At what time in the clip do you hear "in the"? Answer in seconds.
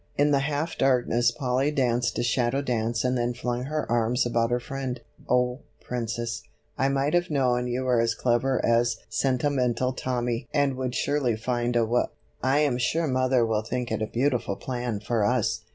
0.15-0.39